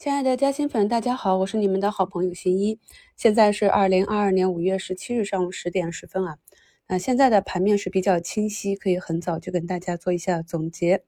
[0.00, 2.78] 亲爱的嘉兴粉，大家好，我是你们的好朋友新一。
[3.18, 6.38] 现在是二零二二年五月十七日上午十点十分啊。
[6.88, 11.04] 那现在的盘面是比较清晰，可以很早就跟大家做一下总结。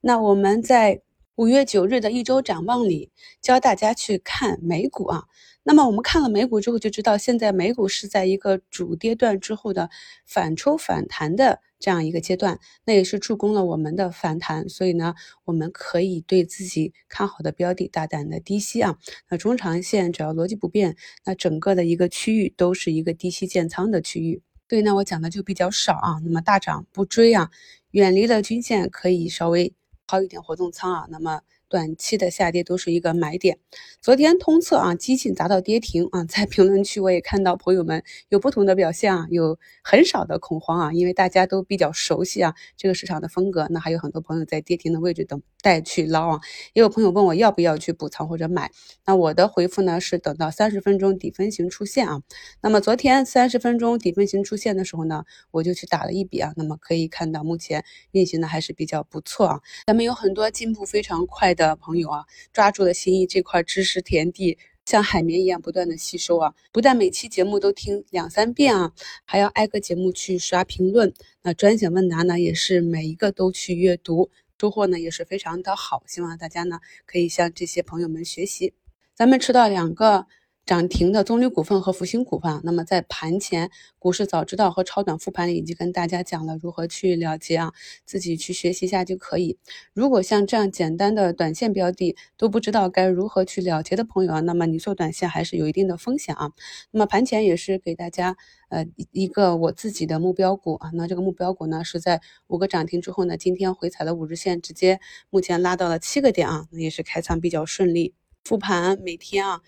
[0.00, 1.02] 那我们在
[1.34, 3.10] 五月九日的一周展望里，
[3.42, 5.24] 教大家去看美股啊。
[5.64, 9.90] 那么我们看了美股之后，就知道现在美股是在一个主跌段之后的
[10.24, 11.58] 反抽反弹的。
[11.78, 15.14] 这样一个阶段，那也是助攻了我们的反弹，所以呢，
[15.44, 18.96] 我们可以对自己看好的标的大胆的低吸啊。
[19.28, 24.42] 那中长线只要逻辑不变，那整个的一个区域都是一个低吸建仓的区域。
[24.66, 26.18] 对，那，我讲的就比较少啊。
[26.24, 27.50] 那么大涨不追啊，
[27.92, 29.72] 远离了均线可以稍微
[30.06, 31.06] 抛一点活动仓啊。
[31.10, 31.42] 那么。
[31.68, 33.58] 短期的下跌都是一个买点。
[34.00, 43.66] 昨天通测啊，激进砸到跌停啊，在评论区我也看到朋友们有不同的表现啊，有很少的恐慌啊，因为大家都比较熟悉啊这个市场的风格。
[43.70, 46.40] 那还有很多朋友在跌停的位置等待去捞啊，
[46.72, 48.70] 也有朋友问我要不要去补仓或者买。
[49.04, 52.22] 那我的回复呢是等到三十分钟底分型出现啊。
[52.62, 56.52] 那么昨天三十分钟底分型出现的时候呢，我就去打了一笔啊。
[56.56, 61.54] 那么可以看到目前运行的还是比较不错啊，咱们有很多进步非常快。
[61.58, 64.56] 的朋友啊，抓住了心意这块知识田地，
[64.86, 68.92] 像海绵一样不断的吸收啊，不但每期节目都听两三遍啊，
[69.24, 71.12] 还要挨个节目去刷评论。
[71.42, 76.04] 那专享问答呢，也是每一个都去阅读，收获呢也是非常的好。
[76.06, 78.72] 希望大家呢可以向这些朋友们学习。
[79.14, 80.26] 咱们吃到两个。
[80.68, 87.72] 涨停的棕榈股份和福星股份，那么在盘前股市早知道和超短复盘里已经跟大家讲了如何去了结啊，
[88.04, 89.56] 自己去学习一下就可以。
[89.94, 96.50] 如果像这样简单的短线标的都不知道该如何去了结的朋友啊，那么你做短线还是有一定的风险啊。
[96.90, 98.36] 那么盘前也是给大家
[98.68, 108.12] 呃一个我自己的目标股啊，那这个目标股呢是在五个涨停之后呢，今天回踩了五日线，直接目前拉到了七个点啊，也是开仓比较顺利。
[108.44, 109.62] 复盘每天啊。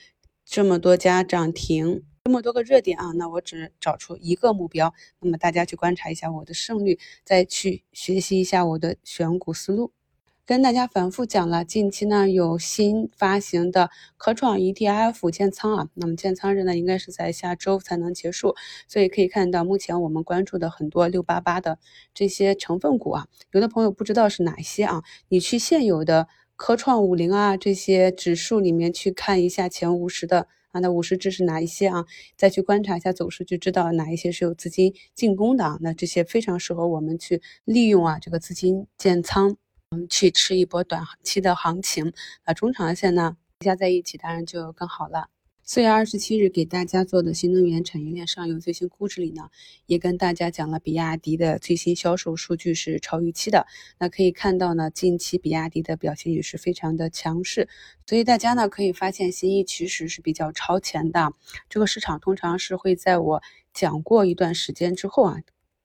[0.51, 9.93] 这么多家涨停，这么多个热点啊，那我只找出一个目标，那么大家去观察一下我的胜率，再去学习一下我的选股思路。
[10.45, 18.57] 跟大家反复讲了，近期呢有新发行的科创 ETF 建仓啊，那么建仓日呢应该是在下周才能结束，
[18.89, 21.79] 所以可以看到目前我们关注的很多六八八的
[22.13, 26.27] 这些成分股啊，有的朋友不知道是哪些啊，你去现有的。
[26.61, 32.05] 科创五零啊，这些指数里面去看一下前五十的啊，那五十只是哪一些啊？
[32.37, 35.79] 再去观察一下走势，就知道哪一些是有资金进攻的啊。
[35.81, 39.57] 那这些非常适合我们去利用啊，这个资金建仓，
[39.89, 42.13] 嗯，去吃一波短期的行情。
[42.45, 45.29] 啊中长线呢，加在一起当然就更好了。
[45.73, 49.51] 四月二十七日给大家做的新能源产业链上游最新估值里呢，
[49.87, 53.69] 也跟大家讲了比亚迪的最新销售数据是超预期的。
[53.97, 57.69] 那可以看到呢，近期比亚迪的表现也是非常的强势，
[58.05, 61.33] 所以大家呢可以发现，新一其实是比较超前的。
[61.69, 63.41] 这个市场通常是会在我
[63.73, 65.37] 讲过一段时间之后啊，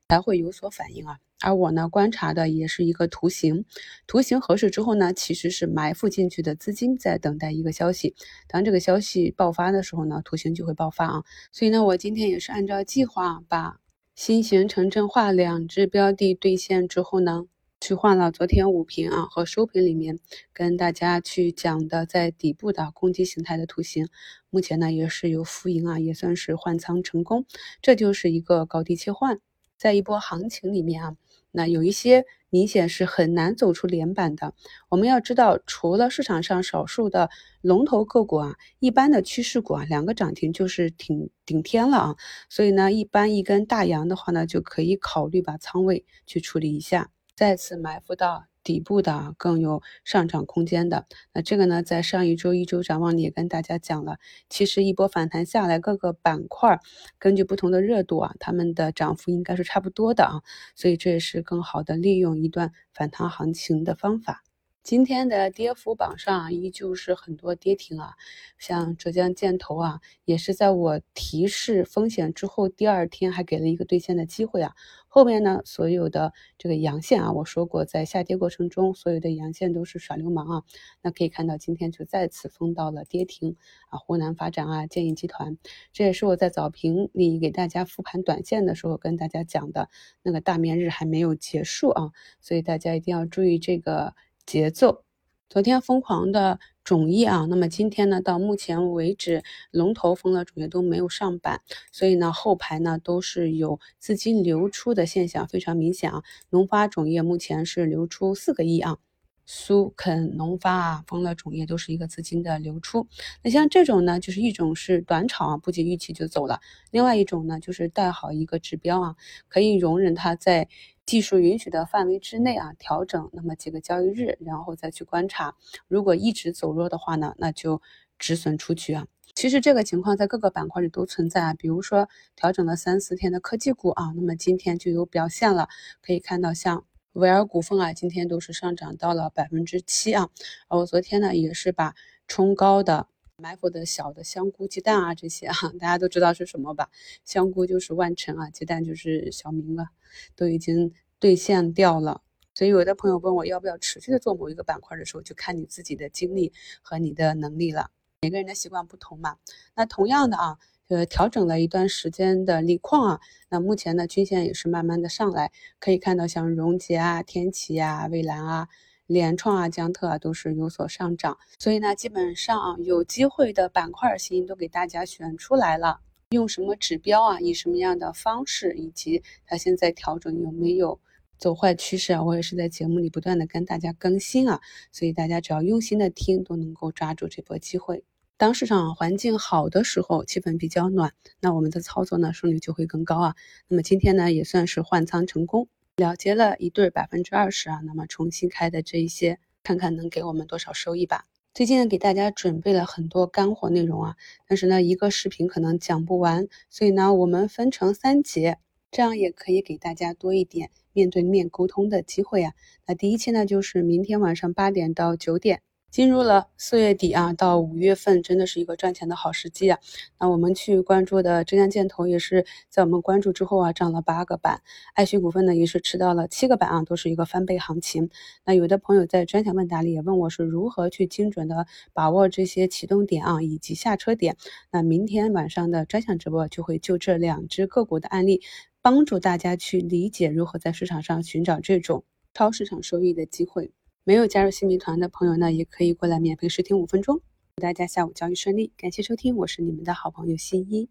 [0.09, 1.19] 才会有所反应啊。
[1.41, 3.65] 而我呢，观察的也是一个图形，
[4.07, 8.15] 图形合适之后呢，其实是埋伏进去的资金在等待一个消息。
[8.47, 11.23] 当这个消息爆发的时候呢，图形就会爆发啊。
[11.51, 13.79] 所以呢，我今天也是按照计划把
[14.15, 17.43] 新型城镇化两只标的兑现之后呢，
[17.81, 20.17] 去换了昨天午评啊和收评里面
[20.53, 24.07] 跟大家去讲的在底部的攻击形态的图形，
[24.49, 27.45] 目前呢也是有浮盈啊，也算是换仓成功。
[27.81, 29.39] 这就是一个高低切换，
[29.77, 31.17] 在一波行情里面啊。
[31.55, 34.53] 那有一些明显是很难走出连板的。
[34.89, 37.29] 我们要知道，除了市场上少数的
[37.61, 42.15] 龙头个股啊，一般的趋势股啊，两个涨停就是挺顶天了啊。
[42.49, 48.45] 所以呢，一般一根大阳的话呢，就可以考虑把仓位去处理一下，再次埋伏到。
[48.65, 54.17] 底部的更有上涨空间的，那这个呢，在上一周一周展望里也跟大家讲了，
[54.49, 56.79] 其实一波反弹下来，各个板块
[57.19, 60.41] 根据不同的热度啊，他们的涨幅应该是差不多的啊，
[60.73, 64.44] 所以这也是更好的利用一段反弹行情的方法。
[64.85, 68.13] 今天的跌幅榜上，依旧是很多跌停啊，
[68.59, 74.75] 像浙江建投啊，也是在我提示风险之后，第二天还给了一个兑现的机会啊。
[75.07, 80.63] 后面呢，所有的这个阳线啊，我说过，在下跌过程中，所有的阳线都是耍流氓啊。
[81.01, 83.55] 那可以看到，今天就再次封到了跌停
[83.89, 85.57] 啊，湖南发展啊，建议集团，
[85.93, 89.89] 这也是我在早评里给大家复盘短线的时候跟大家讲的
[90.21, 94.13] 那个大面日还没有结束啊，所以大家一定要注意这个。
[94.45, 95.03] 节奏，
[95.49, 101.61] 昨天疯狂的种业啊，那么今天呢，到目前为止，龙头封了种业都没有上板，
[101.91, 106.21] 所以呢，后排呢都是有资金流出的现象，非常明显啊。
[106.51, 108.97] 农发种业目前是流出四个亿啊，
[109.45, 113.07] 苏肯农发啊，丰乐种业都是一个资金的流出。
[113.43, 116.59] 那像这种呢，就是一种是短炒啊，不及预期就走了；
[116.91, 119.15] 另外一种呢，就是带好一个指标啊，
[119.47, 120.67] 可以容忍它在
[121.05, 125.55] 技术允许的范围之内啊调整，那么几个交易日，然后再去观察。
[125.87, 127.81] 如果一直走弱的话呢，那就
[128.17, 129.05] 止损出局啊。
[129.35, 135.67] 其实这个情况在各个板块里都存在啊，比如说调整了三四天的科技股啊，那么今天就有表现了，
[136.01, 136.85] 可以看到像。
[137.15, 140.29] 维尔股份啊，今天都是上涨到了百分之七啊。
[140.67, 141.95] 我昨天呢，也是把
[142.27, 143.07] 冲高的
[143.37, 146.89] 埋伏的小的香菇、鸡蛋啊这些啊，大家都知道是什么吧？
[147.23, 149.91] 香菇就是万成啊，鸡蛋就是小明了，
[150.35, 152.21] 都已经兑现掉了。
[152.53, 156.51] 所以有的朋友问我要不要持续的做某一个板块的时候，就看你自己的精力
[156.81, 157.91] 和你的能力了。
[158.23, 159.37] 每个人的习惯不同嘛。
[159.73, 160.57] 那同样的啊。
[160.87, 168.67] 呃，调整了一段时间的锂矿啊，那目前呢，均线也是慢慢的上来，可以看到像荣捷啊、天齐啊、蔚蓝啊、
[169.07, 180.99] 联创啊、江特啊都是有所上涨，所以呢，基本上有机会的板块型都给大家选出来了，用什么指标啊，以什么样的方式，以及它现在调整有没有
[181.39, 184.61] 走坏趋势啊，我也是在节目里不断的跟大家更新啊，
[184.91, 188.03] 所以大家只要用心的听，都能够抓住这波机会。
[188.37, 193.35] 当市场环境好的时候，气氛比较暖，那我们的操作呢胜率就会更高啊。
[193.69, 197.79] 那么今天呢也算是换仓成功，了结了一对百分之二十啊。
[197.85, 201.23] 那么重新开的这一些，看看能给我们多少收益吧。
[201.53, 204.17] 最近呢给大家准备了很多干货内容啊，
[204.49, 208.57] 但是呢一个视频可能讲不完，所以呢我们分成三节，
[208.91, 212.51] 这样也可以给大家多一点面对面沟通的机会啊。
[212.85, 215.61] 那第一期呢就是明天晚上八点到九点。
[215.95, 219.79] 进入了四月底啊，到五月份真的是一个赚钱的好时机啊。
[220.19, 224.61] 那我们去关注的浙江建投也是在我们关注之后啊，涨了八个板。
[224.93, 228.09] 爱旭股份呢也是吃到了七个板啊，都是一个翻倍行情。
[228.43, 234.35] 那有的朋友在专享问答里也问我是如何去精准的把握这些启动点啊，以及下车点。
[234.73, 238.41] 那明天晚上的专享直播就会就这两只个股的案例，
[238.81, 242.03] 帮助大家去理解如何在市场上寻找这种
[242.33, 243.71] 超市场收益的机会。
[244.07, 247.19] 没有加入新民团的朋友呢，也可以过来免费试听五分钟。
[247.55, 250.87] 祝大家下午交易顺利，感谢收听，我是你们的好朋友新一。